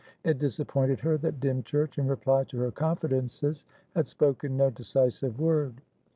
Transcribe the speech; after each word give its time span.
It 0.23 0.39
disappointed 0.39 1.01
her 1.01 1.15
that 1.19 1.39
Dymchurch, 1.39 1.99
in 1.99 2.07
reply 2.07 2.45
to 2.45 2.57
her 2.57 2.71
confidences, 2.71 3.67
had 3.93 4.07
spoken 4.07 4.57
no 4.57 4.71
decisive 4.71 5.39
word. 5.39 5.79